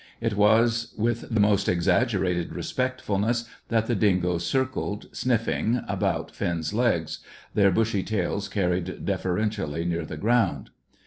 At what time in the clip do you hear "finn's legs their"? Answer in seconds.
6.31-7.69